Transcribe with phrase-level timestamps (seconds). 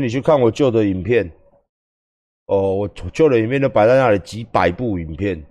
[0.00, 1.30] 你去看我旧的影片，
[2.46, 5.44] 哦，我旧的影片都摆在那里，几百部影片，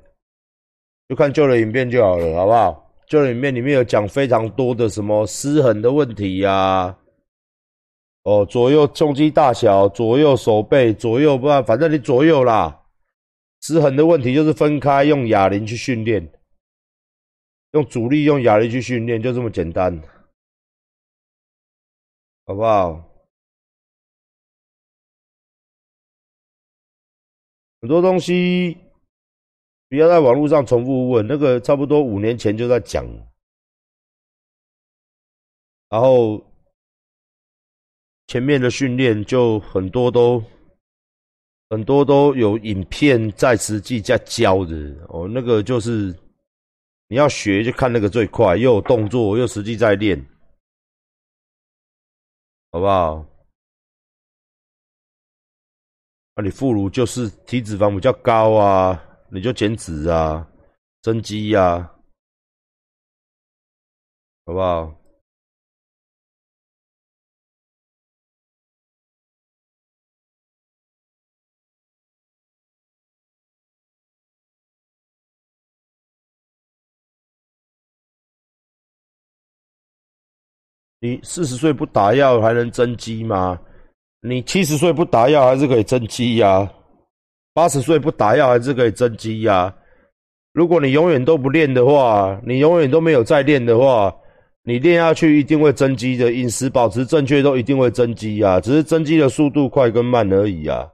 [1.07, 2.79] 就看旧的影片就好了，好不好？
[3.07, 6.97] 旧的影片里面有讲非常多的什么失衡的问题呀，
[8.23, 12.85] 哦，左右重击大小，左右手背，左右不，反正你左右啦，
[13.61, 16.27] 失衡的问题就是分开用哑铃去训练，
[17.73, 20.01] 用阻力用哑铃去训练，就这么简单，
[22.45, 23.12] 好不好？
[27.83, 28.77] 很多东西
[29.89, 33.05] 不要在网络上重复问，那个差不多五年前就在讲，
[35.89, 36.41] 然后
[38.27, 40.41] 前面的训练就很多都
[41.71, 44.75] 很多都有影片在实际在教的
[45.09, 46.17] 哦，那个就是
[47.09, 50.17] 你要学就看那个最快，又有动作又实际在练，
[52.71, 53.25] 好不好？
[56.35, 58.99] 那你副乳就是体脂肪比较高啊，
[59.29, 60.47] 你就减脂啊，
[61.01, 61.79] 增肌呀，
[64.45, 64.95] 好不好？
[80.99, 83.59] 你四十岁不打药还能增肌吗？
[84.25, 86.71] 你七十岁不打药还是可以增肌呀，
[87.53, 89.73] 八十岁不打药还是可以增肌呀。
[90.53, 94.15] 如果你永远都不练的话，你永远都没有再练的话，
[94.63, 100.87] 你练下去一定会增肌的，饮食保持正确都一定会增肌啊，只是增肌的速度快跟慢而已啊。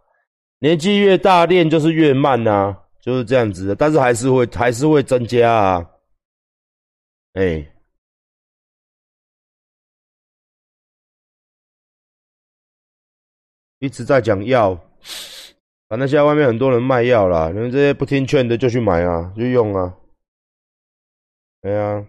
[0.59, 5.85] 年纪越大练就是越慢啊，就是这样子的，但是还是会还是会增加啊，
[7.33, 7.63] 哎。
[13.79, 14.75] 一直在讲药，
[15.87, 19.95] 反正现在外面很多人卖药啦，你们这些不听劝的就去买啊，就用啊。
[21.61, 22.05] 对啊，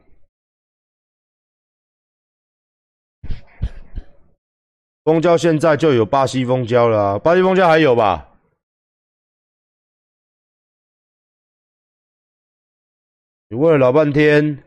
[5.05, 8.27] 蜂胶现在就有巴西蜂胶了，巴西蜂胶还有吧？
[13.49, 14.65] 你问了老半天。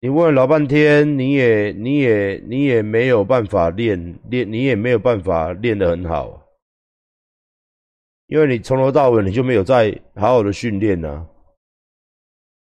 [0.00, 3.98] 你问老半天，你也你也你也没有办法练
[4.28, 6.40] 练，你也没有办法练得很好，
[8.26, 11.26] 因为你从头到尾你就没有在好好的训练呢。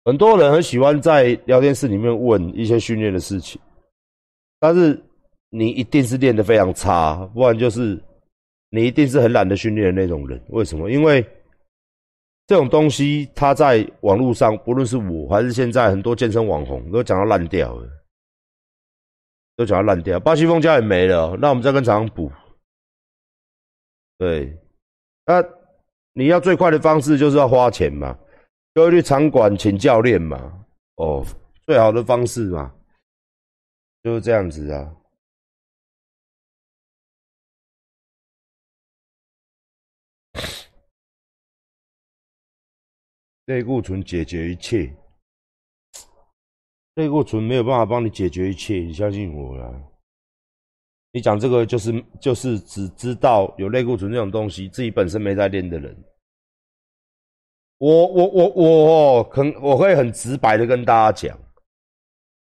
[0.07, 3.61] 很多人很喜欢在聊天室里面问一些训练的事情，
[4.59, 4.99] 但是
[5.51, 8.03] 你一定是练得非常差，不然就是
[8.71, 10.43] 你一定是很懒得训练的那种人。
[10.49, 10.91] 为什么？
[10.91, 11.25] 因为。
[12.49, 17.87] 这种东西，它在网络上，不论是我还是现在很多健身网红，都讲到烂掉了，
[19.55, 20.19] 都讲到烂掉。
[20.19, 22.33] 巴西风胶也没了，那我们再跟厂商补。
[24.17, 24.59] 对，
[25.27, 25.45] 那
[26.15, 28.19] 你要最快的方式就是要花钱嘛，
[28.75, 30.65] 就会去场馆请教练嘛。
[30.97, 31.23] 哦，
[31.67, 32.75] 最好的方式嘛，
[34.03, 34.91] 就是这样子啊。
[43.49, 44.95] 类固醇解决一切，
[46.97, 49.73] 类固醇没有办法帮你解决一切，你相信我啦。
[51.13, 55.97] 你讲这个就是就是只知道有类固醇这种东西，自己本身没在练的人。
[57.79, 61.39] 我我我我很我会很直白的跟大家讲，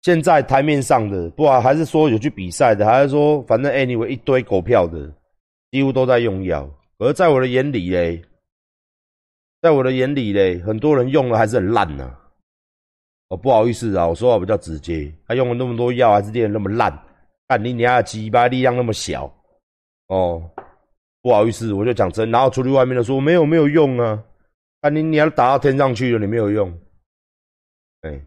[0.02, 5.16] 现在台面上的，不管还是说有去比赛的，还是说反正 anyway 一堆狗票的，
[5.70, 6.68] 几乎都在用药。
[6.98, 8.20] 而在我的眼里嘞。
[9.66, 12.16] 在我的眼里嘞，很多人用了还是很烂呢。
[13.30, 15.12] 哦，不好意思啊，我说话比较直接。
[15.28, 16.96] 他用了那么多药，还是练的那么烂，
[17.48, 19.26] 干你娘的鸡巴力量那么小。
[20.10, 20.48] 哦，
[21.24, 22.30] 不好意思，我就讲真。
[22.30, 24.24] 然后出去外面的说没有没有用啊，
[24.82, 26.72] 干你你要打到天上去了，你没有用。
[28.02, 28.22] 哎，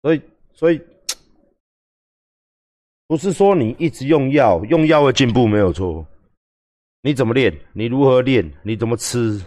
[0.00, 0.22] 所以
[0.54, 0.80] 所以
[3.06, 6.06] 不是说你一直用药，用药会进步没有错。
[7.06, 7.56] 你怎么练？
[7.72, 8.52] 你如何练？
[8.64, 9.40] 你怎么吃？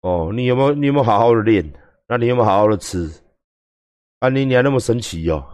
[0.00, 1.72] 哦，你有没有你有没有好好的练？
[2.08, 3.08] 那你有没有好好的吃？
[4.18, 5.46] 啊，你你还那么神奇哦！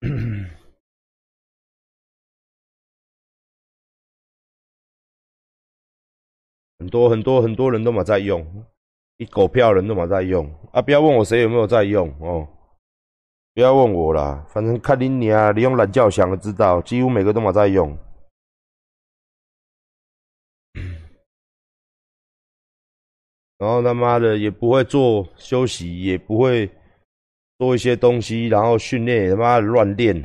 [6.78, 8.64] 很多很多很多人都嘛在用，
[9.16, 10.80] 一狗票人都嘛在用啊！
[10.80, 12.46] 不要问我谁有没有在用哦，
[13.54, 17.98] 不要问我啦，反正看你你啊，你用懒觉想就知道，几乎每个都嘛在用。
[23.62, 26.68] 然后他妈的也不会做休息，也不会
[27.58, 30.20] 做一些东西，然后训练也他妈的乱练，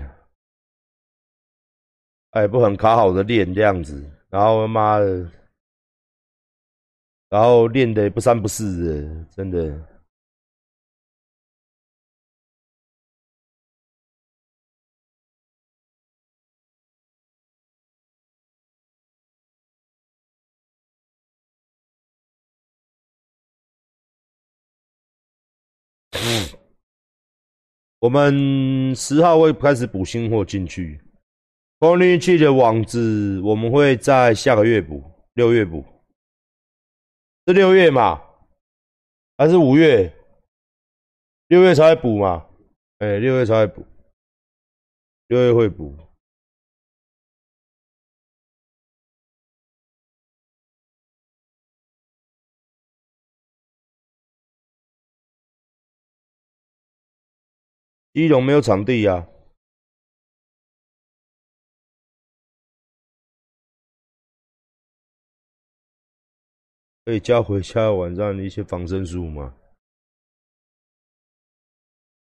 [2.31, 5.31] 哎，不很卡好的练这样子，然后他妈的，
[7.29, 9.96] 然后练的不三不四的，真的。
[27.99, 31.01] 我们十号会开始补新货进去，
[31.79, 35.03] 光运器的网子我们会在下个月补，
[35.33, 35.83] 六月补，
[37.47, 38.21] 是六月嘛？
[39.37, 40.13] 还是五月？
[41.47, 42.45] 六月才补嘛？
[42.99, 43.85] 哎，六月才补，
[45.27, 45.97] 六月会补。
[58.17, 59.27] 基隆没有场地呀，
[67.05, 69.55] 可以教回家晚上的一些防身术吗？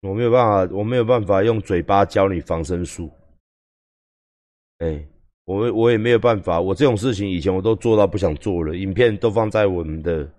[0.01, 3.11] 我没有办法，我没有办法用嘴巴教你防身术。
[4.81, 5.09] 哎，
[5.45, 10.31] 我我也没有办法，我这种事情以前我都做到不想做了，影片都放在我们的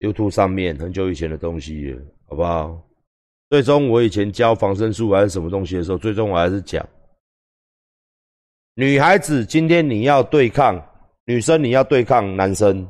[0.00, 2.85] YouTube 上面，很久以前的东西了，好不好？
[3.48, 6.84] 最终，我以前教防身术还是什么东西的时候，最终我还是讲，
[8.74, 10.84] 女孩子今天你要对抗
[11.26, 12.84] 女生，你要对抗男生，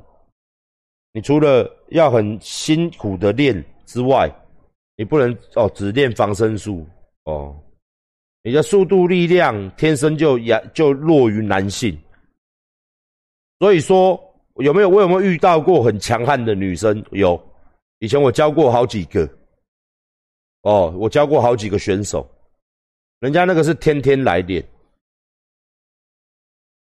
[1.12, 4.34] 你除了要很辛苦的练之外，
[4.96, 6.86] 你不能哦只练防身术
[7.24, 7.54] 哦，
[8.42, 11.94] 你的速度力量天生就压就弱于男性，
[13.58, 14.18] 所以说
[14.54, 17.04] 有没有我有没有遇到过很强悍的女生？
[17.10, 17.38] 有，
[17.98, 19.28] 以前我教过好几个。
[20.66, 22.28] 哦，我教过好几个选手，
[23.20, 24.66] 人家那个是天天来练，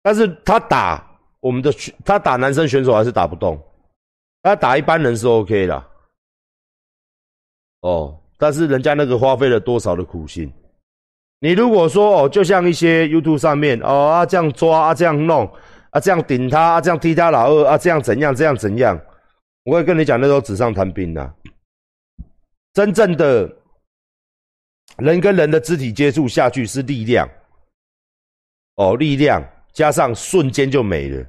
[0.03, 1.09] 但是他打
[1.39, 1.73] 我们的，
[2.05, 3.57] 他打男生选手还是打不动，
[4.43, 5.85] 他打一般人是 OK 的。
[7.83, 10.53] 哦，但是人家那个花费了多少的苦心？
[11.39, 15.49] 你如果说哦，就像一些 YouTube 上面哦啊这样抓啊这样弄
[15.91, 19.01] 啊这样顶他啊这样踢他老二啊这样怎样这样怎样，
[19.63, 21.33] 我会跟你讲，那都纸上谈兵呐，
[22.73, 23.55] 真正的。
[24.97, 27.29] 人跟人的肢体接触下去是力量，
[28.75, 29.41] 哦，力量
[29.73, 31.25] 加上瞬间就没了。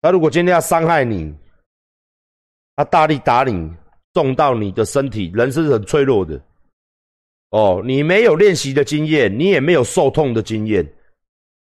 [0.00, 1.34] 他如果今天要伤害你，
[2.76, 3.72] 他大力打你，
[4.12, 6.40] 重到你的身体，人是很脆弱的。
[7.50, 10.86] 哦，你没有练习的经验，你也没有受痛的经验。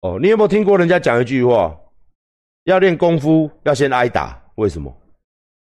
[0.02, 1.74] 哦，你有没有听过人家讲一句话？
[2.64, 4.94] 要练功夫要先挨打，为什么？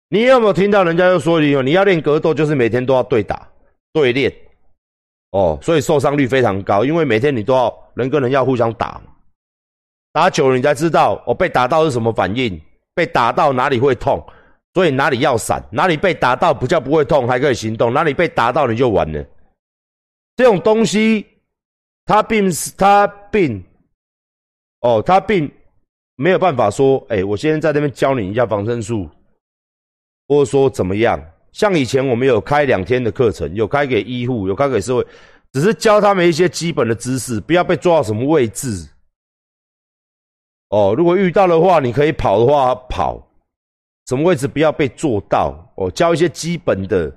[0.08, 3.48] 你有没有听到人家又说你你要练格斗，就是每天都要对打
[3.92, 4.32] 对练？
[5.30, 9.00] 哦，所以受伤率非常高，因为每天你都要人跟人要互相打，
[10.12, 12.60] 打久了你才知道哦，被打到是什么反应，
[12.94, 14.20] 被打到哪里会痛，
[14.74, 19.24] 所以哪里要闪，哪里被打到不叫不会痛，还可以行动，哪里被打到你就完了。
[20.34, 21.24] 这种东西，
[22.06, 23.62] 它并是它并，
[24.80, 25.48] 哦，它并
[26.16, 29.08] 没有办法说，哎，我现在在那边教你一下防身术，
[30.26, 31.24] 或者说怎么样。
[31.52, 35.06] 像以前我们有开两天的课程，有开给医护，有开给社会，
[35.52, 38.88] 只是教他们一些基本的知识，不要被抓到什么位置。
[40.68, 43.28] 哦，如果遇到的话，你可以跑的话跑，
[44.06, 45.72] 什么位置不要被做到。
[45.76, 47.12] 哦，教一些基本的，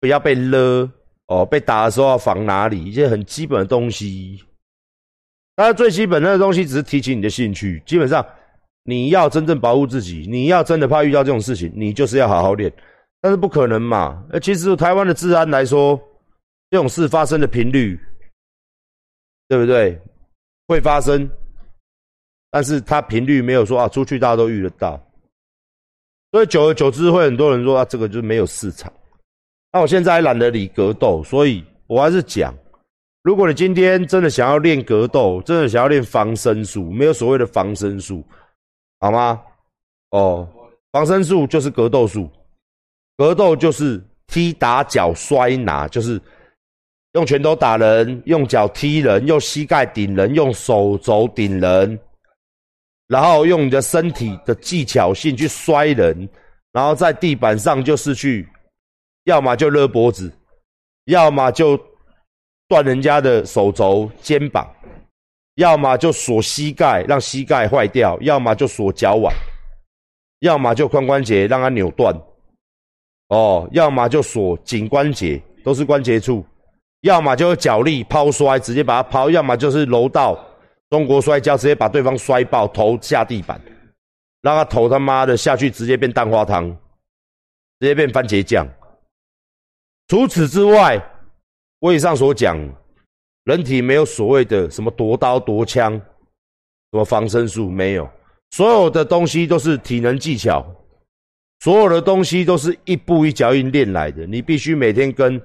[0.00, 0.88] 不要被勒。
[1.28, 4.40] 哦，被打的时候要防哪里，一些很基本的东西。
[5.56, 7.82] 当然，最基本的东西只是提起你的兴趣。
[7.84, 8.24] 基本上，
[8.84, 12.72] 你要真正保护自己，你要真的怕遇到这种事情，你就是要好好练。
[13.26, 14.24] 但是不可能嘛？
[14.30, 16.00] 呃，其实台湾的治安来说，
[16.70, 17.98] 这种事发生的频率，
[19.48, 20.00] 对不对？
[20.68, 21.28] 会发生，
[22.52, 24.96] 但是它频率没有说啊，出去大家都遇得到。
[26.30, 28.92] 所以久而久之，会很多人说啊，这个就是没有市场。
[29.72, 32.54] 那我现在还懒得理格斗，所以我还是讲，
[33.24, 38.24] 如果你今天真的想要练格斗，真的想要练防身术，没有所谓的防身术，
[39.00, 39.42] 好吗？
[40.10, 40.48] 哦，
[40.92, 42.30] 防身术就是格斗术。
[43.16, 46.20] 格斗就是踢打脚摔拿，就是
[47.12, 51.98] 用拳头打人，用脚踢人，用膝盖顶人，用手肘顶人，
[53.06, 56.28] 然后用你的身体的技巧性去摔人，
[56.72, 58.46] 然后在地板上就是去，
[59.24, 60.30] 要么就勒脖子，
[61.06, 61.80] 要么就
[62.68, 64.68] 断人家的手肘、肩膀，
[65.54, 69.34] 要么就锁膝盖让膝盖坏掉，要么就锁脚腕，
[70.40, 72.14] 要么就髋关节让它扭断。
[73.28, 76.44] 哦，要么就锁颈关节，都是关节处；
[77.00, 80.38] 要么就是脚力抛摔，直接把它抛；要么就是柔道，
[80.90, 83.60] 中国摔跤直接把对方摔爆，头下地板，
[84.42, 86.70] 让他头他妈的下去直接变蛋花汤，
[87.80, 88.64] 直接变番茄酱。
[90.06, 91.04] 除此之外，
[91.80, 92.56] 我以上所讲，
[93.42, 96.02] 人体没有所谓的什么夺刀夺枪，什
[96.92, 98.08] 么防身术没有，
[98.52, 100.64] 所有的东西都是体能技巧，
[101.60, 104.26] 所有的东西都是一步一脚印练来的。
[104.26, 105.40] 你必须每天跟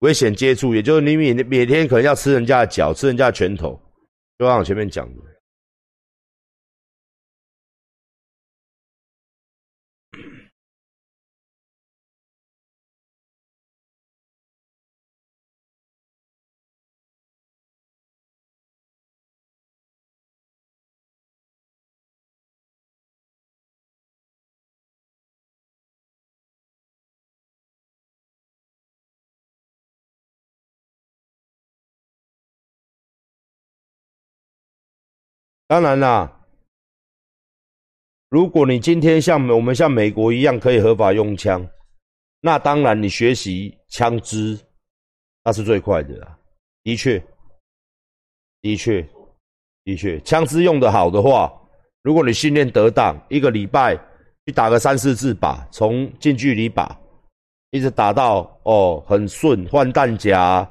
[0.00, 3.80] 危险接触，也就是你每每天可能要吃人家的脚，吃人家的拳头，
[4.38, 5.31] 就像我前面讲的。
[35.66, 36.40] 当然啦，
[38.28, 41.66] 如果你今天像我们像美国一样可以合法用枪，
[42.40, 44.58] 那当然你学习枪支
[45.44, 46.38] 那是最快的啦。
[46.82, 47.22] 的确，
[48.60, 49.06] 的确，
[49.84, 51.52] 的确，枪支用的好的话，
[52.02, 53.96] 如果你训练得当，一个礼拜
[54.44, 56.88] 去打个三四次靶，从近距离靶
[57.70, 60.68] 一直打到哦很顺，换弹夹，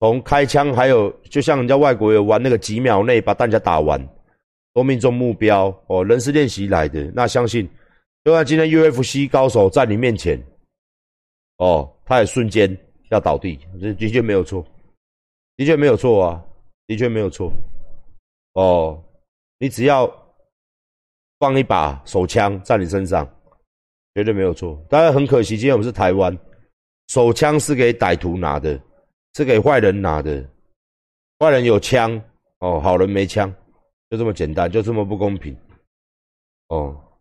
[0.00, 3.98] 从开枪还有就像人家外国人玩那个几秒内把弹夹打完。
[4.76, 7.10] 都命中目标哦，人是练习来的。
[7.14, 7.66] 那相信，
[8.22, 10.38] 就算今天 UFC 高手在你面前，
[11.56, 12.76] 哦，他也瞬间
[13.08, 14.62] 要倒地，这的确没有错，
[15.56, 16.44] 的确没有错啊，
[16.86, 17.50] 的确没有错。
[18.52, 19.02] 哦，
[19.58, 20.06] 你只要
[21.38, 23.26] 放一把手枪在你身上，
[24.14, 24.78] 绝对没有错。
[24.90, 26.36] 当然很可惜，今天我们是台湾，
[27.08, 28.78] 手枪是给歹徒拿的，
[29.36, 30.46] 是给坏人拿的，
[31.38, 32.22] 坏人有枪
[32.58, 33.50] 哦，好人没枪。
[34.08, 35.56] 就这么简单，就这么不公平，
[36.68, 37.18] 哦，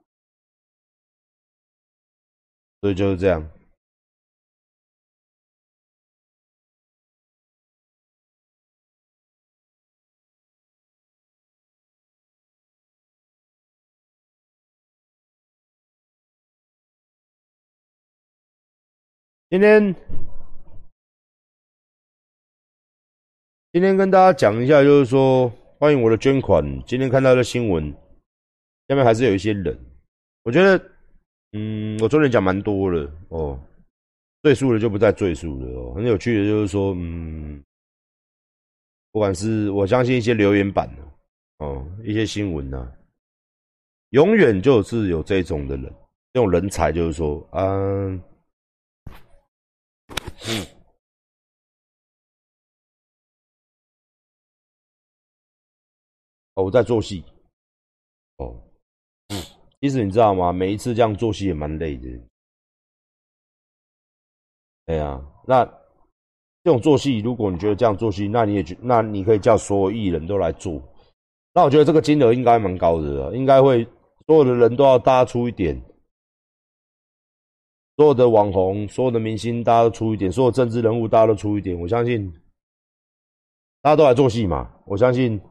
[2.82, 3.50] 所以就是这样。
[19.50, 19.96] 今天，
[23.72, 25.52] 今天跟大家讲一下，就是说。
[25.86, 26.66] 欢迎我的捐款。
[26.88, 27.94] 今天看到的新闻，
[28.88, 29.80] 下面还是有一些人。
[30.42, 30.84] 我觉得，
[31.52, 33.60] 嗯，我昨天讲蛮多了哦，
[34.42, 35.94] 赘述了就不再赘述了哦。
[35.94, 37.64] 很有趣的，就是说，嗯，
[39.12, 40.90] 不管是我相信一些留言板
[41.60, 42.92] 哦，一些新闻呢，
[44.10, 45.94] 永远就是有这种的人，
[46.34, 48.20] 这种人才，就是说，嗯，
[50.48, 50.66] 嗯。
[56.56, 57.24] 哦，我在做戏。
[58.38, 58.56] 哦，
[59.30, 59.42] 嗯，
[59.80, 60.52] 其实你知道吗？
[60.52, 62.10] 每一次这样做戏也蛮累的。
[64.88, 65.66] 哎呀，那
[66.64, 70.82] 这种做戏，如果你觉得这样做戏，那你也觉，那你可以叫所有艺人都来做。
[71.54, 73.86] 那我觉得这个金额应该蛮高的，应该会
[74.28, 75.82] 所有的人都要大家出一点，
[77.98, 81.80] 所有的网红、所有的明星，大家都出一点，所有政治人物大家都出一点。
[81.80, 82.32] 我相信
[83.82, 85.42] 大家都来做戏嘛，我相信。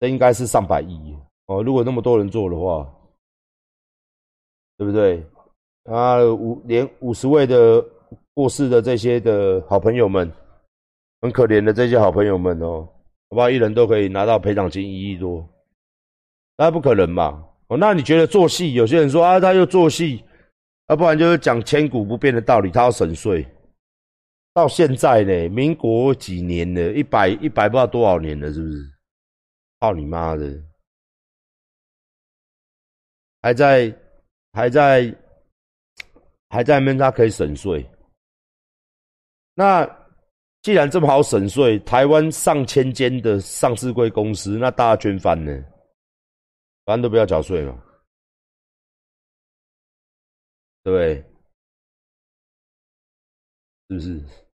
[0.00, 1.62] 这应该是上百亿哦！
[1.62, 2.88] 如果那么多人做的话，
[4.76, 5.24] 对不对？
[5.84, 7.84] 啊，五连五十位的
[8.34, 10.30] 过世的这些的好朋友们，
[11.22, 12.86] 很可怜的这些好朋友们哦，
[13.30, 13.50] 好不好？
[13.50, 15.48] 一人都可以拿到赔偿金一亿多，
[16.56, 17.44] 那不可能嘛？
[17.68, 18.74] 哦，那你觉得做戏？
[18.74, 20.22] 有些人说啊，他又做戏，
[20.88, 23.46] 要不然就是讲千古不变的道理，他要省税。
[24.54, 26.92] 到现在呢，民国几年了？
[26.92, 28.97] 一百一百不知道多少年了，是不是？
[29.80, 30.62] 操你妈的！
[33.40, 33.96] 还在，
[34.52, 35.16] 还在，
[36.48, 37.88] 还在闷，他可以省税。
[39.54, 39.86] 那
[40.62, 45.52] 既然这么好省税，台湾上千间的上市贵公司，那大家捐翻呢？
[46.84, 47.80] 反正都不要缴税嘛，
[50.82, 51.14] 对不对？
[53.88, 54.47] 是不是？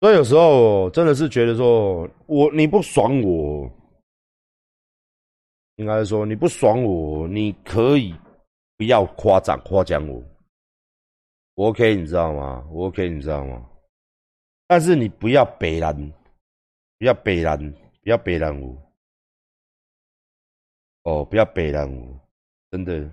[0.00, 3.68] 所以有时候真的是觉得说，我你不爽我，
[5.76, 8.14] 应该说你不爽我，你可以
[8.76, 10.22] 不要夸奖夸奖我，
[11.54, 12.64] 我 OK 你知道吗？
[12.70, 13.68] 我 OK 你知道吗？
[14.68, 15.94] 但是你不要北蓝，
[16.98, 17.58] 不要北蓝，
[18.02, 18.76] 不要北蓝我，
[21.02, 22.20] 哦，不要北蓝我，
[22.70, 23.10] 真的，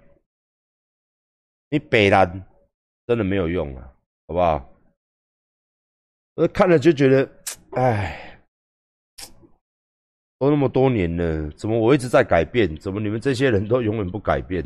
[1.70, 2.30] 你北蓝
[3.08, 3.92] 真的没有用啊，
[4.28, 4.75] 好不好？
[6.36, 7.30] 我看了就觉得
[7.72, 8.40] 唉，
[10.38, 12.76] 都那么多年了，怎么我一直在改变？
[12.76, 14.64] 怎么你们这些人都永远不改变？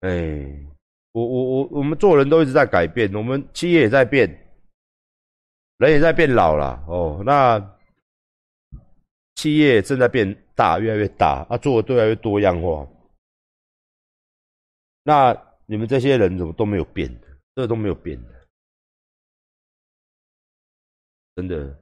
[0.00, 0.66] 哎，
[1.12, 4.28] 我我我我们做人都一直在改变，我们企业也在变，
[5.78, 7.22] 人也在变老了哦。
[7.24, 7.78] 那
[9.36, 12.88] 企业正在变大，越来越大，啊，做的越来越多样化。
[15.04, 17.28] 那你们这些人怎么都没有变的？
[17.54, 18.37] 这都没有变的。
[21.38, 21.78] 真的，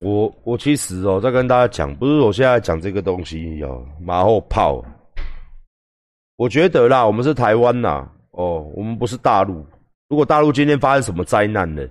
[0.00, 4.84] 我我其实哦，在跟大家讲，不是我现在讲这个东西哦，马后炮。
[6.36, 9.66] 我觉得啦，我们是台湾呐，哦，我们不是大陆。
[10.08, 11.84] 如果大陆今天发生什么灾难呢？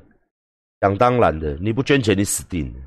[0.80, 2.80] 想当然的，你不捐钱，你死定了。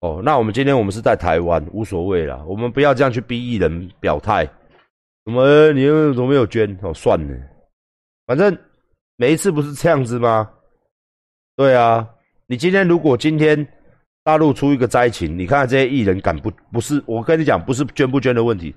[0.00, 4.44] 哦，那我们今天我们是在台湾，无所谓啦，我们不要这样去逼艺人表态。
[5.24, 5.72] 什么？
[5.72, 6.78] 你又怎么没有捐？
[6.82, 7.34] 哦，算了，
[8.26, 8.56] 反正
[9.16, 10.50] 每一次不是这样子吗？
[11.56, 12.06] 对啊。
[12.50, 13.66] 你今天如果今天
[14.24, 17.02] 大陆出一个灾情，你看看这些艺人敢不不是？
[17.06, 18.74] 我跟你讲，不是捐不捐的问题，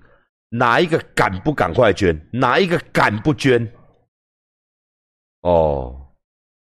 [0.50, 2.30] 哪一个敢不赶快捐？
[2.34, 3.66] 哪一个敢不捐？
[5.44, 6.13] 哦，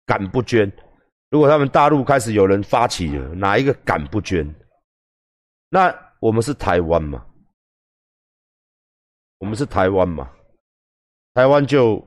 [0.06, 0.70] 敢不捐？
[1.30, 4.48] 如果他们大陆开始有人发起了，哪一个敢不捐？
[5.68, 7.26] 那我们是台湾嘛？
[9.38, 10.30] 我们是台湾嘛？
[11.34, 12.06] 台湾就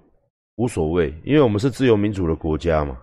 [0.56, 2.98] 无所谓，因为我们是自由民主的国家嘛，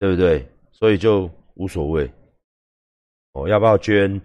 [0.00, 0.48] 对不对？
[0.72, 2.10] 所以就无所谓，
[3.32, 4.20] 哦，要不要捐，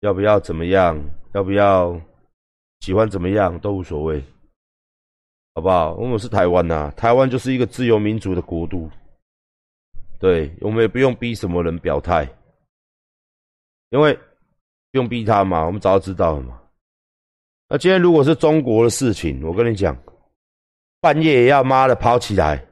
[0.00, 0.98] 要不要怎么样，
[1.34, 2.00] 要不要
[2.80, 4.22] 喜欢怎么样都无所谓，
[5.54, 5.94] 好不好？
[5.94, 8.90] 我们是台湾呐，台湾就是一个自由民主的国度，
[10.18, 12.28] 对我们也不用逼什么人表态，
[13.90, 14.14] 因为
[14.90, 16.60] 不用逼他嘛，我们早就知道了嘛。
[17.68, 19.96] 那今天如果是中国的事情，我跟你讲，
[21.00, 22.67] 半夜也要妈的跑起来。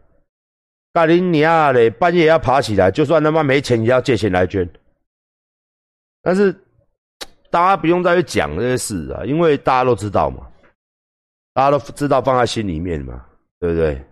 [0.97, 1.91] 干你娘嘞！
[1.91, 4.67] 半夜要爬起来，就算他妈没钱，也要借钱来捐。
[6.23, 6.51] 但是
[7.51, 10.51] 大家不用再去讲这些事啊，因为大家都知道嘛，
[11.53, 13.27] 大家都知道放在心里面嘛，
[13.61, 14.03] 对不对？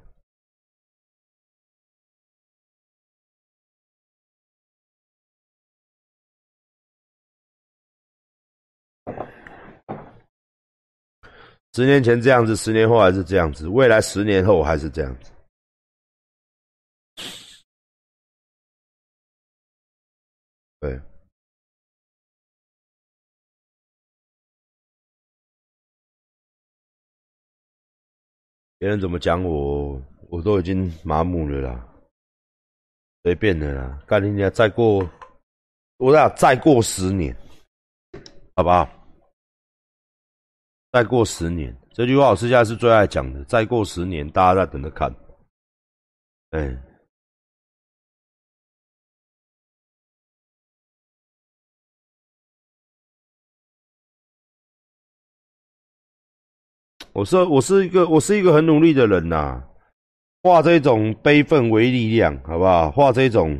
[11.73, 15.34] 十年前这样子，十年后还是这样子，未来十年后还是这样子。
[20.85, 21.01] 对，
[28.77, 31.89] 别人怎么讲我，我都已经麻木了啦，
[33.23, 33.99] 随便的啦。
[34.07, 34.51] 干你娘！
[34.51, 35.11] 再过，
[35.97, 37.35] 我俩再过十年，
[38.55, 38.87] 好不好？
[40.93, 43.43] 再过十年，这句话我私下是最爱讲的。
[43.45, 45.11] 再过十年，大家在等着看。
[46.51, 46.94] 哎。
[57.15, 59.63] 我说我是一个我是一个很努力的人呐，
[60.43, 62.91] 化这种悲愤为力量，好不好？
[62.91, 63.57] 化这种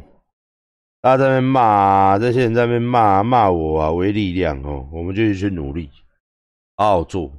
[1.01, 5.89] 大家在那边骂，这些人在那边骂骂我啊为力量哦，我们就去努力，
[6.77, 7.31] 好好做，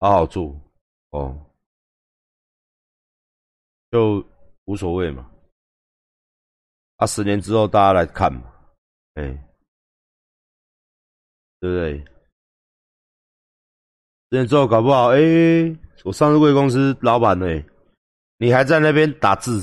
[0.00, 0.60] 好好做
[1.10, 1.38] 哦，
[3.92, 4.26] 就
[4.64, 5.30] 无所谓嘛。
[6.96, 8.42] 啊，十年之后大家来看嘛，
[9.14, 9.22] 哎，
[11.60, 12.13] 对不对？
[14.34, 15.20] 十年之后搞不好，哎，
[16.02, 17.46] 我上市贵公司老板呢？
[18.38, 19.62] 你还在那边打字？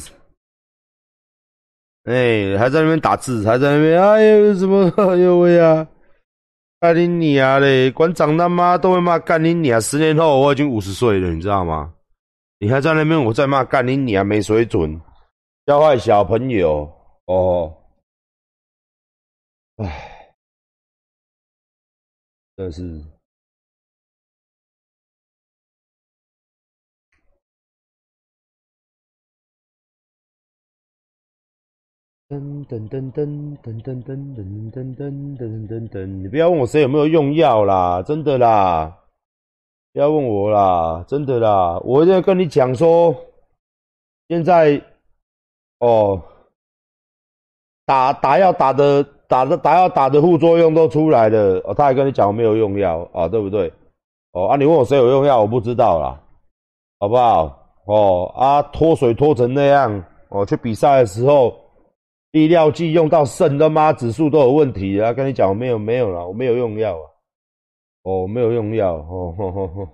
[2.06, 4.90] 哎，还在那边打字，还在那边，哎呦，什么？
[4.96, 5.86] 哎呦喂啊！
[6.80, 7.92] 干你娘嘞！
[7.92, 9.80] 馆长他妈都会骂干你娘！
[9.82, 11.94] 十年后我已经五十岁了，你知道吗？
[12.60, 15.02] 你还在那边，我在骂干你娘，没水准，
[15.66, 16.90] 教坏小朋友
[17.26, 17.76] 哦！
[19.76, 20.34] 唉，
[22.56, 23.04] 但是。
[32.32, 36.06] 噔噔噔噔噔噔噔噔噔噔噔噔噔！
[36.22, 39.00] 你不要问我谁有没有用药啦，真的啦，
[39.92, 43.14] 不要问我啦，真的啦，我在跟你讲说，
[44.30, 44.82] 现在
[45.80, 46.22] 哦，
[47.86, 53.68] 打打药打的打的打药打的副作用都出来了，哦，他还跟你讲我没有用药啊，对不对？
[54.32, 56.18] 哦啊，你问我谁有用药，我不知道啦，
[56.98, 57.60] 好不好？
[57.88, 61.54] 哦啊，脱水脱成那样，哦，去比赛的时候，
[62.32, 67.06] 利尿剂用到肾的妈指数都有问题啊，跟你讲我没有没有了，我没有用药啊，
[68.04, 69.86] 哦，没有用药，哦吼吼吼，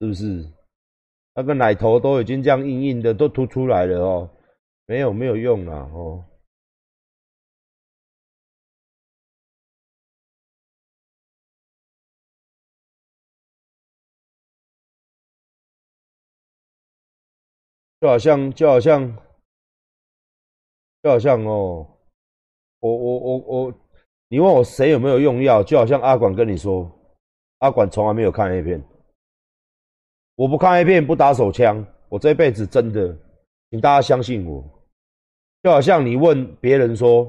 [0.00, 0.46] 是不是？
[1.34, 4.30] 那个奶头都已经这样硬硬的，都凸出来了哦，
[4.86, 6.22] 没有没有用了，哦。
[18.02, 19.16] 就好像，就好像，
[21.02, 21.86] 就好像哦，
[22.80, 23.74] 我我我我，
[24.28, 25.62] 你问我谁有没有用药？
[25.62, 26.90] 就好像阿管跟你说，
[27.58, 28.82] 阿管从来没有看 A 片，
[30.36, 33.16] 我不看 A 片，不打手枪，我这辈子真的，
[33.70, 34.64] 请大家相信我。
[35.62, 37.24] 就好像你问别人说，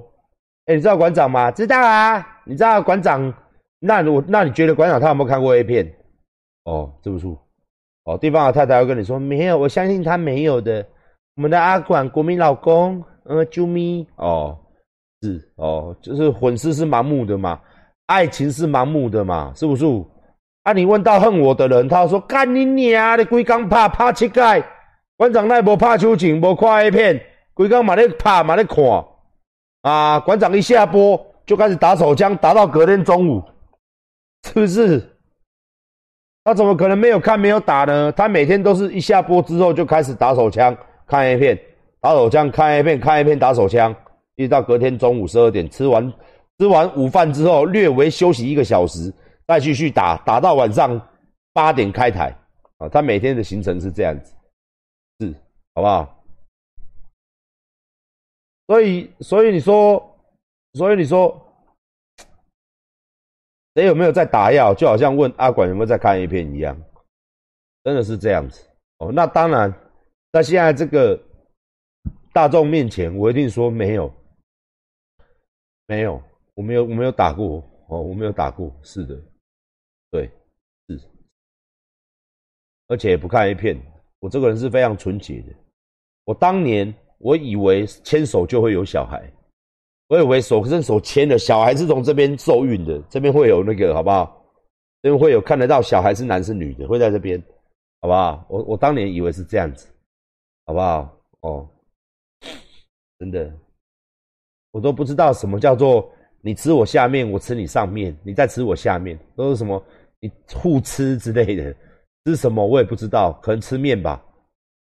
[0.66, 1.52] 哎，你知道馆长吗？
[1.52, 3.34] 知道啊，你知道馆长？
[3.80, 5.94] 那我那你觉得馆长他有没有看过 A 片？
[6.66, 7.28] 哦，知不知？
[8.06, 10.86] 哦，地方的太太会跟你说没有，我相信他没有的。
[11.36, 14.58] 我们的阿管国民老公，嗯，啾咪，哦，
[15.22, 17.60] 是哦，就是粉丝是盲目的嘛，
[18.08, 19.86] 爱情是盲目的嘛，是不是？
[20.64, 24.64] 啊，你问到恨我的人，他说干你娘的，龟缸拍拍乞丐，
[25.18, 27.22] 馆长那无拍秋情，无看 A 片，
[27.54, 29.06] 龟缸嘛咧拍嘛咧看，
[29.82, 33.44] 啊，馆长一下播就开始打手枪，打到隔天中午，
[34.44, 35.10] 是不是？
[36.46, 38.12] 他怎么可能没有看没有打呢？
[38.12, 40.76] 他每天都是一下播之后就开始打手枪
[41.08, 41.58] 看 A 片，
[42.04, 43.96] 打手枪看一片，看一片打手枪，
[44.36, 46.14] 一直到隔天中午十二点吃完
[46.58, 49.10] 吃完午饭之后略微休息一个小时，
[49.48, 51.00] 再继续打打到晚上
[51.54, 52.38] 八点开台
[52.80, 52.90] 啊！
[52.90, 54.36] 他每天的行程是这样子，
[55.22, 55.34] 是
[55.76, 56.26] 好不好？
[58.68, 60.04] 所以所以你说，
[60.74, 61.40] 所以你说。
[63.76, 64.72] 谁有没有在打药？
[64.72, 66.80] 就好像问阿管有没有在看 A 片一样，
[67.84, 68.64] 真的是这样子
[69.00, 69.12] 哦。
[69.12, 69.74] 那当然，
[70.32, 71.20] 在现在这个
[72.34, 74.12] 大众面前，我一定说没有，
[75.86, 76.22] 没有，
[76.56, 79.16] 我没有，我没有打过哦，我没有打过，是的，
[80.10, 80.30] 对，
[80.90, 81.00] 是，
[82.88, 83.80] 而且不看 A 片。
[84.20, 85.54] 我这个人是非常纯洁的。
[86.24, 89.22] 我当年我以为牵手就会有小孩。
[90.08, 94.44] 我以为手跟手牵了，小孩是从这边受孕的，这边会有那个，好不好？
[95.02, 97.42] 这边会有看得到小孩是男是女的，会在这边，
[98.02, 98.46] 好不好？
[98.50, 99.88] 我我当年以为是这样子，
[100.66, 101.18] 好不好？
[101.42, 101.70] 哦，
[103.20, 103.52] 真的，
[104.72, 109.82] 我都不知道什么叫做你吃我下面，我吃你上面，你再吃我下面，都是什么？
[110.20, 111.76] 你互吃之类的，
[112.26, 114.24] 吃什么我也不知道，可能吃面吧，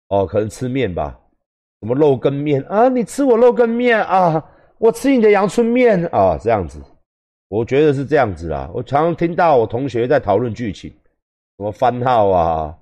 [0.09, 1.19] 哦，可能吃面吧，
[1.81, 2.88] 什么肉跟面啊？
[2.88, 4.45] 你吃我肉跟面啊？
[4.79, 6.81] 我吃你的阳春面啊，这样子，
[7.49, 8.71] 我觉得是这样子啦。
[8.73, 12.79] 我常常听到我同学在讨论剧情，什么番号啊，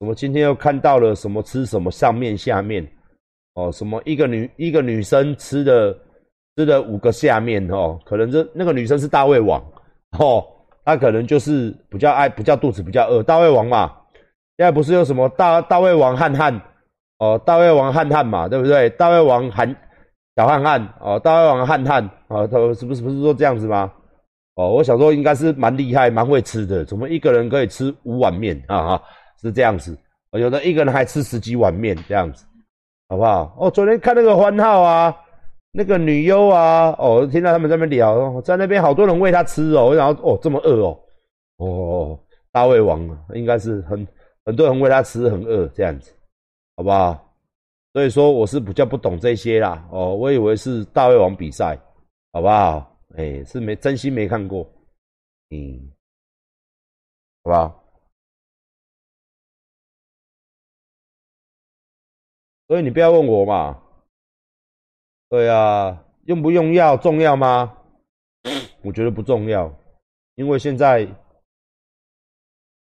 [0.00, 2.86] 什么今天又看到了什么吃什么上面下面，
[3.60, 5.96] 哦，什么一个女一个女生吃的
[6.56, 9.60] 吃的五个下面哦，可能这那个女生是大胃王
[10.18, 10.42] 哦，
[10.84, 13.92] 她可能就是比较爱比较肚子比较饿，大胃王嘛，
[14.56, 16.60] 现在不是有什么大大胃王汉汉
[17.18, 18.88] 哦，大胃王汉汉嘛，对不对？
[18.90, 19.76] 大胃王韩。
[20.36, 23.92] 小汉汉哦，大胃王汉汉哦，他是不是不是说这样子吗？
[24.54, 28.96] 哦，我想说应该是蛮厉害、蛮会吃的，怎么一个人可以吃五碗面啊？
[28.96, 29.02] 哈，
[29.42, 29.94] 是这样子，
[30.32, 32.46] 有的一个人还吃十几碗面这样子，
[33.10, 33.56] 好不好？
[33.58, 35.12] 哦，昨天看那个欢号啊，
[35.72, 41.00] 那个女优啊，哦，听到他们在那边聊，在那边好多人喂他吃哦，然后哦这么饿哦，
[41.56, 42.20] 哦，
[42.52, 44.06] 大胃王啊应该是很
[44.44, 46.12] 很多人喂他吃，很饿这样子，
[46.76, 47.20] 好不好？
[47.92, 51.76] 所以说我是比较不懂这些啦，哦，我以为是大胃王比赛，
[52.32, 52.96] 好不好？
[53.16, 54.64] 哎，是没真心没看过，
[55.50, 55.90] 嗯，
[57.42, 57.79] 好不好？
[62.70, 63.82] 所以你不要问我嘛，
[65.28, 67.76] 对啊，用不用药重要吗？
[68.82, 69.74] 我觉得不重要，
[70.36, 71.04] 因为现在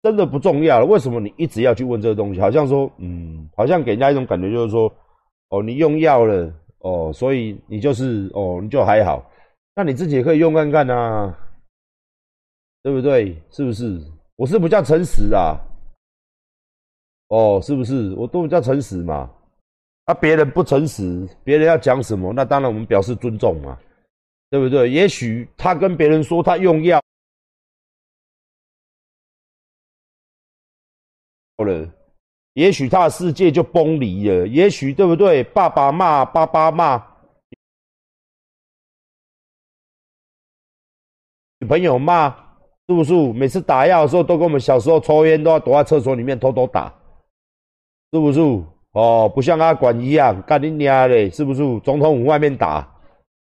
[0.03, 0.85] 真的不重要了。
[0.85, 2.41] 为什么你一直要去问这个东西？
[2.41, 4.93] 好像说，嗯，好像给人家一种感觉就是说。
[5.51, 9.23] 哦，你用药了哦，所以你就是哦，你就还好，
[9.73, 11.33] 那你自己也可以用看看啊，
[12.83, 13.41] 对不对？
[13.49, 13.97] 是不是？
[14.35, 15.55] 我是比较诚实啊，
[17.29, 18.13] 哦，是不是？
[18.15, 19.31] 我都比较诚实嘛，
[20.07, 23.77] 啊，别人不诚实，别人要讲什么，那当然我们表示尊重嘛，
[24.49, 24.89] 对不对？
[24.89, 27.01] 也许他跟别人说他用药
[31.57, 31.93] 了。
[32.53, 35.43] 也许他的世界就崩离了，也许对不对？
[35.43, 36.97] 爸爸骂，爸爸骂。
[41.67, 42.29] 朋友骂，
[42.87, 43.13] 是不是？
[43.33, 46.87] 每次打药的时候都跟我们小时候抽烟都要躲在厕所里面偷偷打，
[48.13, 48.39] 是不是？
[48.97, 51.61] 哦，不像阿管一样干你娘嘞，是不是？
[51.81, 52.81] 总统府外面打，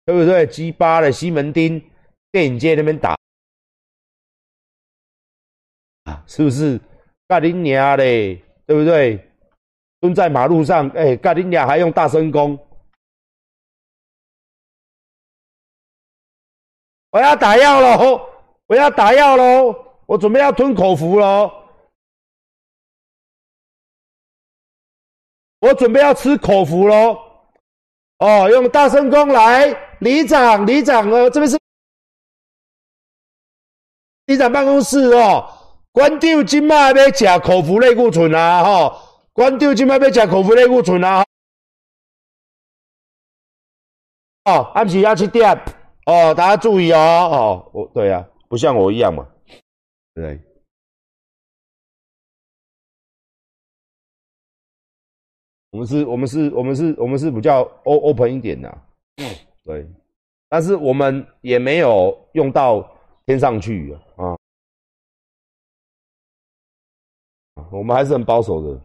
[0.04, 0.46] 对不对？
[0.46, 1.82] 鸡巴的西门町
[2.30, 3.16] 电影街那边打，
[6.04, 6.78] 啊，是不是？
[7.26, 9.18] 干你娘嘞，对不对？
[9.98, 12.58] 蹲在马路上，哎，干你娘还用大声公。
[17.12, 18.20] 我要打药喽！
[18.66, 19.74] 我要打药喽！
[20.04, 21.50] 我准备要吞口服喽！
[25.60, 27.18] 我准备要吃口服喽！
[28.18, 29.68] 哦，用大声公来，
[30.00, 31.58] 里长，里长哦，这边是
[34.26, 35.48] 里长办公室哦。
[35.92, 38.62] 关掉今麦要吃口服类固醇啊！
[38.62, 41.24] 哈，关掉今麦要吃口服类固醇啊！
[44.44, 45.50] 哦，暗时要七点。
[46.04, 46.98] 哦，大家注意哦！
[46.98, 49.26] 哦，我对呀，不像我一样嘛，
[50.14, 50.38] 对。
[55.76, 58.78] 我们是，我们是，我们是，我们是比较 o open 一点的，
[59.62, 59.86] 对。
[60.48, 62.88] 但是我们也没有用到
[63.26, 64.34] 天上去啊，
[67.70, 68.80] 我们还是很保守的。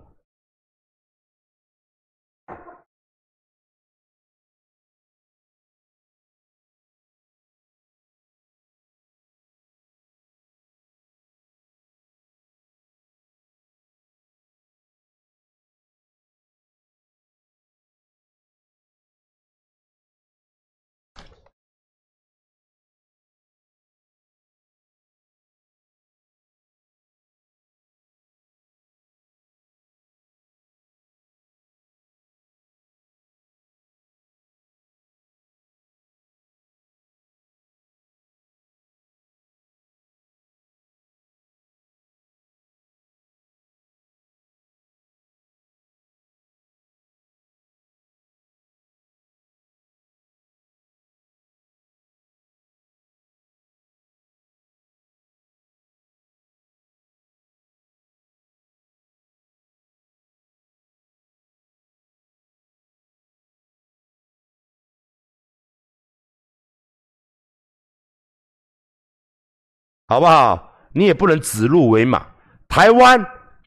[70.11, 70.69] 好不好？
[70.93, 72.29] 你也不能指鹿为马。
[72.67, 73.17] 台湾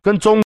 [0.02, 0.42] 跟中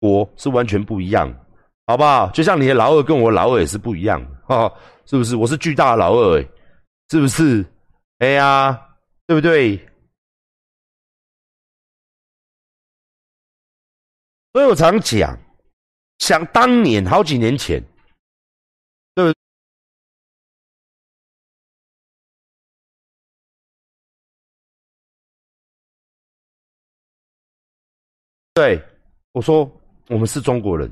[0.00, 1.30] 国是完全不一样，
[1.86, 2.30] 好不好？
[2.30, 4.72] 就像你的老二跟我老二也是不一样，哈，
[5.04, 5.36] 是不是？
[5.36, 6.40] 我是巨大的老二，
[7.10, 7.62] 是不是？
[8.20, 8.96] 哎呀，
[9.26, 9.76] 对不对？
[14.54, 15.38] 所以我常讲，
[16.20, 17.82] 想当年好几年前，
[28.54, 28.82] 对，
[29.32, 29.70] 我说
[30.08, 30.90] 我们是中国人，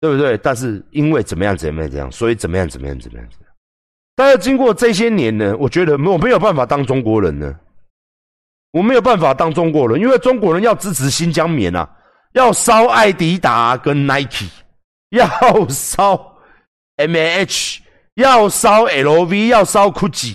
[0.00, 0.38] 对不对？
[0.38, 3.54] 但是因为怎么样怎么样怎样，所以怎么样怎么样怎么样怎么样。
[4.14, 7.54] 但是经过这些年呢，我觉得我没有办法当中国人呢，
[8.70, 11.86] 我没有办法当中国人，因为中国人要支持新疆棉啊，
[12.32, 14.48] 要烧艾迪达跟 Nike，
[15.10, 15.28] 要
[15.68, 16.38] 烧
[16.96, 17.82] M H，
[18.14, 20.34] 要烧 L V，要烧 Gucci，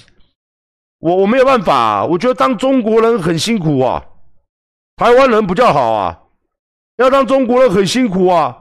[1.00, 4.06] 我我没有办法，我觉得当中国人很辛苦啊。
[4.96, 6.20] 台湾人比较好啊，
[6.98, 8.56] 要当中国人很辛苦啊，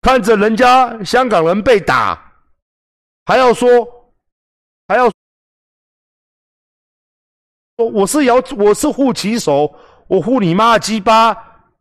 [0.00, 2.32] 看着人家香港人被打，
[3.24, 3.68] 还要说，
[4.86, 5.10] 还要
[7.76, 9.74] 说我是摇我是护旗手，
[10.06, 11.36] 我护你妈鸡巴，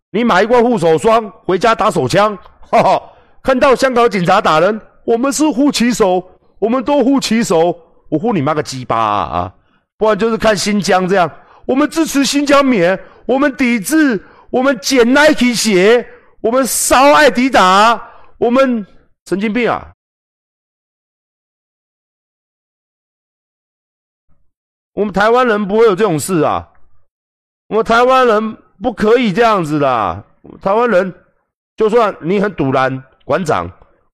[0.10, 3.00] 你买一罐护手霜回家打手枪，哈哈，
[3.44, 6.28] 看到香港警察打人，我们是护旗手，
[6.58, 7.80] 我们都护旗手，
[8.10, 9.54] 我护你妈个鸡巴啊，
[9.96, 11.30] 不然就是看新疆这样，
[11.68, 13.00] 我们支持新疆棉。
[13.26, 16.08] 我们抵制，我们捡 Nike 鞋，
[16.42, 18.86] 我们烧艾迪达，我们
[19.26, 19.92] 神经病啊！
[24.94, 26.70] 我们台湾人不会有这种事啊！
[27.68, 30.24] 我们台湾人不可以这样子的。
[30.62, 31.14] 台湾人，
[31.78, 33.68] 就算你很堵拦馆长，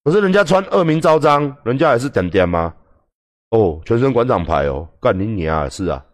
[0.03, 2.73] 可是人家穿恶名昭彰，人家也是点点吗？
[3.49, 6.05] 哦，全身馆长牌哦，干你你啊，是啊，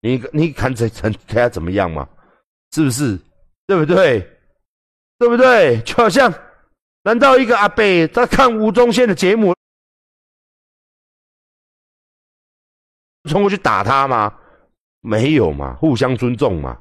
[0.00, 2.08] 你你看这成他怎么样嘛？
[2.74, 3.16] 是不是？
[3.68, 4.18] 对不对？
[5.16, 5.80] 对不对？
[5.82, 6.34] 就好像，
[7.04, 9.54] 难道一个阿伯在看吴宗宪的节目，
[13.30, 14.36] 冲过去打他吗？
[15.02, 16.76] 没有嘛，互相尊重嘛，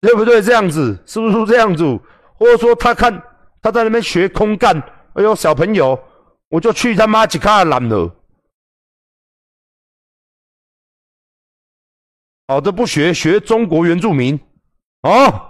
[0.00, 0.42] 对不对？
[0.42, 1.84] 这样子是不是这样子？
[2.36, 3.12] 或者说他看
[3.62, 4.76] 他在那边学空干，
[5.14, 5.96] 哎呦，小朋友，
[6.48, 8.12] 我就去他妈几卡蓝了。
[12.48, 14.38] 好的，不学学中国原住民
[15.04, 15.40] 哦，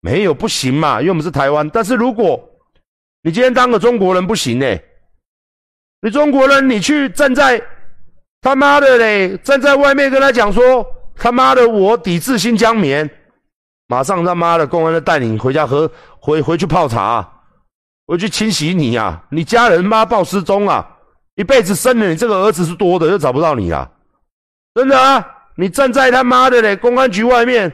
[0.00, 1.68] 没有不行嘛，因为我们是台湾。
[1.70, 2.38] 但是如果
[3.22, 4.66] 你今天当个中国人不行呢？
[6.02, 7.60] 你中国人，你去站在
[8.40, 13.08] 他妈的嘞，站在外面跟他讲说他妈的我抵制新疆棉，
[13.88, 15.90] 马上他妈的公安就带你回家喝
[16.20, 17.26] 回回去泡茶，
[18.06, 19.24] 回去清洗你啊！
[19.30, 20.86] 你家人妈报失踪啊！
[21.36, 23.90] 一辈子生了你这个儿子是多的，又找不到你啊！
[24.74, 25.24] 真的啊！
[25.56, 27.72] 你站在他妈的嘞公安局外面，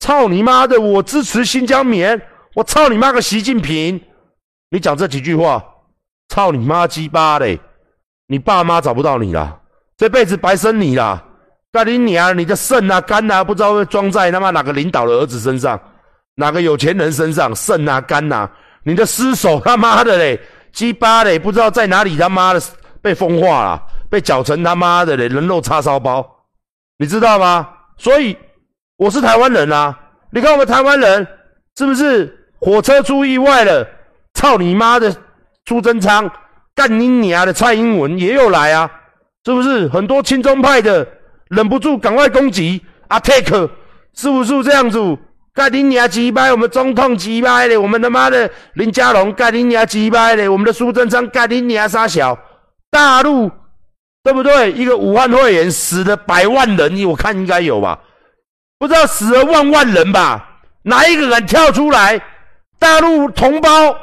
[0.00, 0.80] 操你妈的！
[0.80, 2.20] 我支持新疆棉，
[2.54, 4.00] 我操你妈个习近平！
[4.70, 5.64] 你讲这几句话，
[6.28, 7.58] 操你妈鸡巴嘞！
[8.28, 9.60] 你爸妈找不到你了，
[9.96, 11.22] 这辈子白生你了！
[11.72, 12.36] 干你娘！
[12.36, 15.78] 你的肾啊肝啊，不知道会装在他妈哪个领导的儿子身上，
[16.34, 17.54] 哪个有钱人身上？
[17.54, 18.50] 肾啊肝啊，
[18.84, 20.40] 你的尸首他妈的嘞，
[20.72, 22.62] 鸡巴嘞，不知道在哪里他妈的
[23.02, 26.26] 被风化了，被搅成他妈的嘞人肉叉烧包。
[26.98, 27.68] 你知道吗？
[27.98, 28.36] 所以
[28.96, 29.94] 我是台湾人啊！
[30.30, 31.26] 你看我们台湾人
[31.76, 33.86] 是不是火车出意外了？
[34.32, 35.14] 操你妈的
[35.66, 36.30] 朱贞昌，
[36.74, 38.90] 干你娘的蔡英文也有来啊！
[39.44, 41.06] 是不是很多亲中派的
[41.48, 43.70] 忍不住赶快攻击阿 take？
[44.14, 44.98] 是不是这样子？
[45.52, 46.50] 干你娘鸡掰！
[46.50, 52.38] 我们总统鸡掰的，我们他妈的林佳龙干你娘鸡掰的，我们的苏贞昌干你娘傻小
[52.90, 53.50] 大陆。
[54.24, 54.72] 对不对？
[54.72, 57.96] 一个武汉肺炎死了百万人，我看应该有吧？
[58.78, 60.60] 不知道死了万万人吧？
[60.82, 62.20] 哪一个人跳出来？
[62.78, 63.96] 大陆同胞、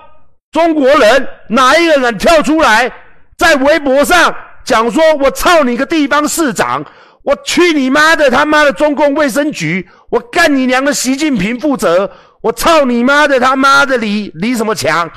[0.51, 2.91] 中国人，哪一个人跳出来，
[3.37, 6.83] 在微博上讲说：“我操你个地方市长！
[7.21, 9.87] 我去你妈的他妈的中共卫生局！
[10.09, 12.11] 我干你娘的习近平负责！
[12.41, 15.09] 我操你妈的他妈的李李什么强？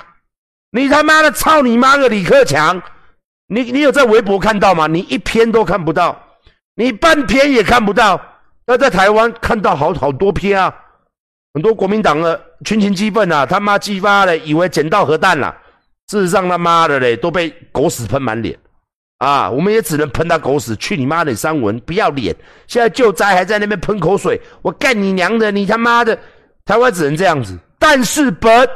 [0.70, 2.80] 你他妈的操你妈的李克强！”
[3.48, 4.86] 你你有在微博看到吗？
[4.86, 6.20] 你一篇都看不到，
[6.74, 8.20] 你半篇也看不到。
[8.66, 10.74] 那在台湾看到好好多篇啊，
[11.54, 15.56] 很多国民党的群情激愤啊，他妈激发了，以为捡到核弹了，
[16.08, 18.58] 事实上他妈的嘞都被狗屎喷满脸
[19.18, 19.48] 啊！
[19.48, 22.34] 我们也只能喷他狗屎，去你妈的三文，不要脸！
[22.66, 25.50] 现在救灾还在那边喷口水，我干你娘的！
[25.50, 26.18] 你他妈的，
[26.64, 27.58] 台湾只能这样子。
[27.78, 28.68] 但是本。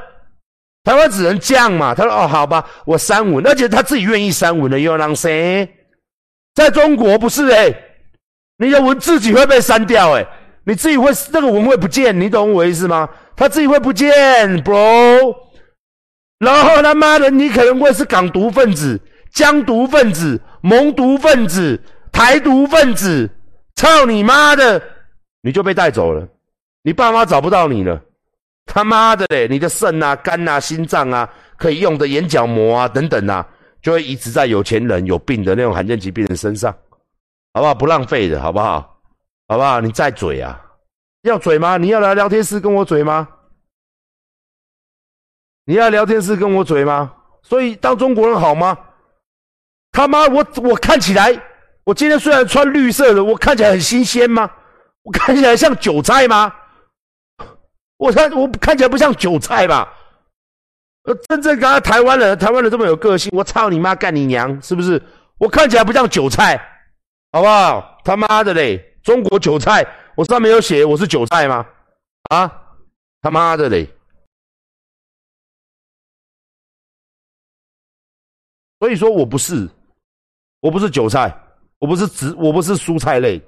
[0.82, 1.94] 台湾只能这样嘛？
[1.94, 5.68] 他说：“哦，好吧，我删文，而且他自己愿意删文的，又让谁？
[6.54, 7.70] 在中国不是哎，
[8.60, 10.26] 你的文自己会被删掉哎，
[10.64, 13.08] 你自己会那个文会不见，你懂我意思吗？
[13.34, 14.12] 他自己会不见
[14.62, 15.34] ，bro。
[16.38, 19.00] 然后他妈的，你可能会是港独分子、
[19.32, 21.80] 疆独分子、蒙独分子、
[22.12, 23.28] 台独分子，
[23.76, 24.80] 操你妈的，
[25.40, 26.28] 你就被带走了，
[26.82, 27.98] 你爸妈找不到你了。”
[28.72, 29.48] 他妈的嘞！
[29.48, 33.44] 你的肾啊、肝啊、心脏啊，可以用的眼角膜啊等等啊，
[33.82, 36.72] 就会移植在有钱人、有病的那种罕见疾病人身上，
[37.52, 37.74] 好不好？
[37.74, 39.00] 不浪费的，好不好？
[39.48, 39.80] 好不好？
[39.80, 40.60] 你再嘴啊？
[41.22, 41.76] 要嘴吗？
[41.76, 43.28] 你要来聊天室跟我嘴吗？
[45.64, 47.12] 你要聊天室跟我嘴吗？
[47.42, 48.76] 所以当中国人好吗？
[49.92, 51.36] 他妈，我我看起来，
[51.84, 54.50] 我今天虽然穿绿色的，我看起来很新鲜吗？
[55.02, 56.54] 我看起来像韭菜吗？
[57.96, 59.92] 我看我看起来不像韭菜吧？
[61.04, 65.02] 呃，真正刚刚台湾人，台湾人这么有个性，我操你妈，干你娘，是不是？
[65.38, 66.69] 我看起来不像韭菜，
[67.32, 68.00] 好不好？
[68.04, 71.66] 他妈的嘞，中国韭菜，我上面有写我是韭菜吗？
[72.30, 72.50] 啊，
[73.20, 73.88] 他妈的嘞！
[78.80, 79.68] 所以说我不是，
[80.60, 81.36] 我不是韭菜，
[81.78, 83.40] 我不是植，我不是蔬菜类，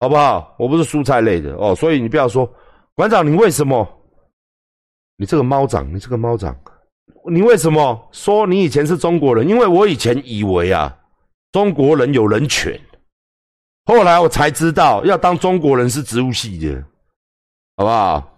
[0.00, 0.54] 好不好？
[0.58, 2.52] 我不是蔬菜类的哦，所以你不要说。
[2.94, 3.86] 馆长，你为什么？
[5.16, 6.54] 你这个猫长，你这个猫长，
[7.30, 9.48] 你为什么说你以前是中国人？
[9.48, 10.94] 因为我以前以为啊，
[11.56, 12.78] 中国人有人权，
[13.86, 16.84] 后来我才知道，要当中国人是植物系的，
[17.78, 18.35] 好不好？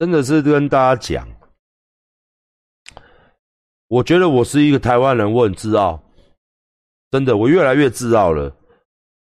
[0.00, 1.28] 真的是跟大家讲，
[3.86, 6.02] 我觉得我是一个台湾人，我很自傲。
[7.10, 8.50] 真的，我越来越自傲了。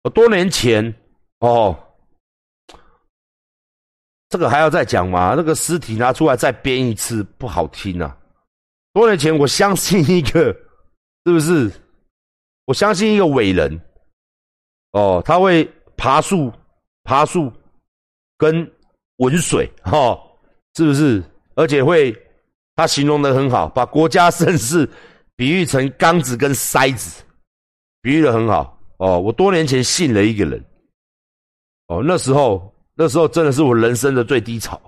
[0.03, 0.81] 我多年前
[1.39, 1.77] 哦，
[4.29, 5.33] 这个还要再讲吗？
[5.35, 8.17] 那个尸体拿出来再编一次，不好听啊。
[8.93, 10.45] 多年前，我相信一个，
[11.25, 11.69] 是不是？
[12.63, 13.81] 我相信一个伟人，
[14.91, 16.49] 哦，他会爬树，
[17.03, 17.51] 爬树。
[18.37, 18.69] 跟
[19.17, 20.17] 文水，哈，
[20.75, 21.23] 是不是？
[21.55, 22.15] 而且会，
[22.75, 24.89] 他形容的很好，把国家盛世
[25.35, 27.23] 比喻成缸子跟筛子，
[28.01, 28.77] 比喻的很好。
[28.97, 30.63] 哦，我多年前信了一个人，
[31.87, 34.79] 哦，那时候那时候真的是我人生的最低潮。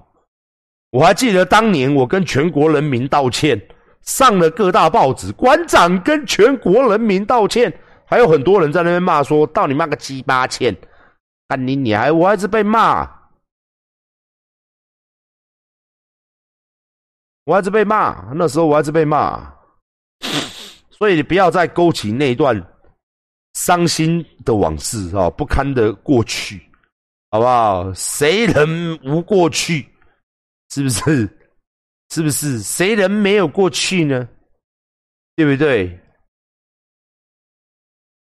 [0.91, 3.61] 我还记得当年我跟全国人民道歉，
[4.03, 7.71] 上了各大报纸，馆长跟全国人民道歉，
[8.05, 10.75] 还有很多人在那边骂说：“到你妈个鸡巴歉！”
[11.49, 13.05] 看你你还我还是被骂，
[17.45, 18.33] 我还是被骂。
[18.33, 19.51] 那时候我还是被骂，
[20.91, 22.61] 所以你不要再勾起那一段
[23.53, 26.61] 伤心的往事啊，不堪的过去，
[27.31, 27.93] 好不好？
[27.93, 29.87] 谁人无过去？
[30.71, 31.29] 是不是？
[32.11, 32.59] 是不是？
[32.61, 34.27] 谁人没有过去呢？
[35.35, 35.99] 对不对？